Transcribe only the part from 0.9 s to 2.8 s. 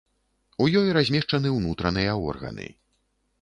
размешчаны ўнутраныя органы.